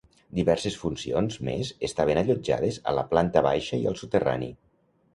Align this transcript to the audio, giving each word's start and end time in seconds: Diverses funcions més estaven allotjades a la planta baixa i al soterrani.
Diverses 0.37 0.77
funcions 0.83 1.37
més 1.51 1.71
estaven 1.89 2.23
allotjades 2.23 2.83
a 2.93 2.97
la 3.01 3.07
planta 3.15 3.47
baixa 3.53 3.85
i 3.85 3.89
al 3.93 4.03
soterrani. 4.05 4.55